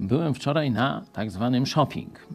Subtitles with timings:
[0.00, 2.28] byłem wczoraj na tak zwanym shopping.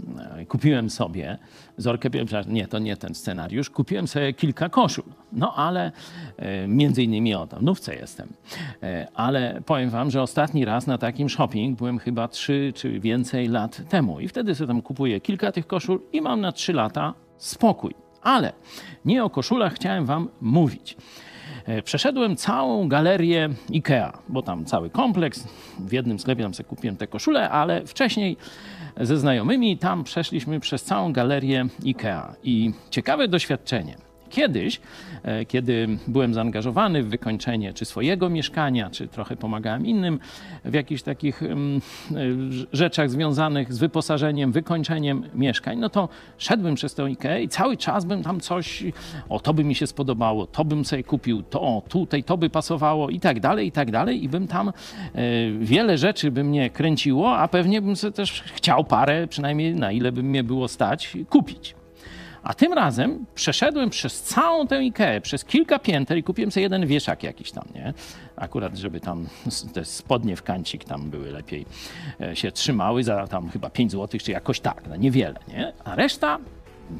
[0.47, 1.37] Kupiłem sobie,
[1.77, 2.09] Zorkę
[2.47, 5.03] nie, to nie ten scenariusz, kupiłem sobie kilka koszul.
[5.33, 5.91] No ale
[6.37, 8.29] e, między innymi o tam, nówce jestem.
[8.83, 13.47] E, ale powiem wam, że ostatni raz na takim shopping byłem chyba trzy czy więcej
[13.47, 14.19] lat temu.
[14.19, 17.93] I wtedy sobie tam kupuję kilka tych koszul i mam na trzy lata spokój.
[18.21, 18.53] Ale
[19.05, 20.97] nie o koszulach chciałem wam mówić.
[21.65, 25.47] E, przeszedłem całą galerię IKEA, bo tam cały kompleks.
[25.79, 28.37] W jednym sklepie tam sobie kupiłem te koszule, ale wcześniej
[29.01, 32.35] ze znajomymi tam przeszliśmy przez całą galerię IKEA.
[32.43, 33.97] I ciekawe doświadczenie.
[34.29, 34.81] Kiedyś,
[35.23, 40.19] e, kiedy byłem zaangażowany w wykończenie czy swojego mieszkania, czy trochę pomagałem innym
[40.65, 42.15] w jakichś takich mm, e,
[42.73, 48.05] rzeczach związanych z wyposażeniem, wykończeniem mieszkań, no to szedłem przez tę IKEA i cały czas
[48.05, 48.83] bym tam coś,
[49.29, 53.09] o to by mi się spodobało, to bym sobie kupił, to tutaj to by pasowało
[53.09, 54.73] i tak dalej, i tak dalej i bym tam e,
[55.59, 60.11] wiele rzeczy by mnie kręciło, a pewnie bym sobie też chciał parę, przynajmniej na ile
[60.11, 61.75] by mnie było stać, kupić.
[62.45, 66.87] A tym razem przeszedłem przez całą tę Ikeę, przez kilka pięter i kupiłem sobie jeden
[66.87, 67.93] wieszak jakiś tam, nie?
[68.35, 69.27] Akurat, żeby tam
[69.73, 71.65] te spodnie w kancik tam były lepiej
[72.21, 75.73] e, się trzymały za tam chyba 5 zł, czy jakoś tak, no niewiele, nie?
[75.83, 76.39] A reszta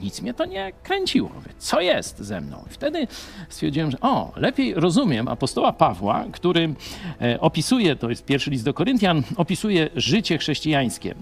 [0.02, 1.32] nic mnie to nie kręciło.
[1.58, 2.58] Co jest ze mną?
[2.68, 3.08] I wtedy
[3.50, 6.74] stwierdziłem, że o, lepiej rozumiem apostoła Pawła, który
[7.22, 11.12] e, opisuje, to jest pierwszy list do Koryntian, opisuje życie chrześcijańskie.
[11.12, 11.16] E,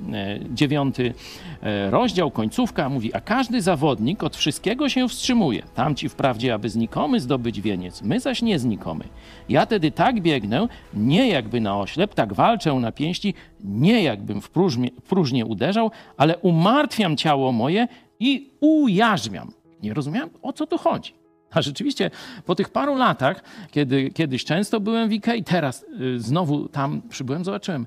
[0.50, 1.14] dziewiąty
[1.62, 5.64] e, rozdział, końcówka, mówi, a każdy zawodnik od wszystkiego się wstrzymuje.
[5.76, 9.06] Tamci wprawdzie, aby znikomy zdobyć wieniec, my zaś nie znikomy.
[9.50, 13.34] Ja tedy tak biegnę, nie jakby na oślep, tak walczę na pięści,
[13.64, 17.88] nie jakbym w, próżnie, w uderzał, ale umartwiam ciało moje
[18.24, 19.52] i ujarzmiam.
[19.82, 21.14] Nie rozumiałem, o co tu chodzi.
[21.52, 22.12] A rzeczywiście
[22.46, 27.46] po tych paru latach, kiedy kiedyś często byłem w Ikei, teraz y, znowu tam przybyłem,
[27.46, 27.86] zobaczyłem,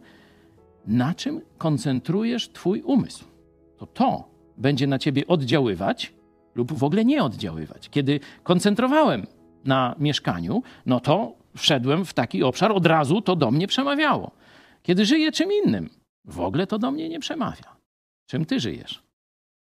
[0.87, 3.25] na czym koncentrujesz twój umysł.
[3.78, 6.12] To to będzie na ciebie oddziaływać
[6.55, 7.89] lub w ogóle nie oddziaływać.
[7.89, 9.27] Kiedy koncentrowałem
[9.65, 14.31] na mieszkaniu, no to wszedłem w taki obszar, od razu to do mnie przemawiało.
[14.82, 15.91] Kiedy żyję czym innym,
[16.25, 17.77] w ogóle to do mnie nie przemawia.
[18.27, 19.06] Czym ty żyjesz?